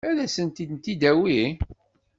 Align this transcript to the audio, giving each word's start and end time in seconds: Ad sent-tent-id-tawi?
Ad 0.09 0.19
sent-tent-id-tawi? 0.35 1.41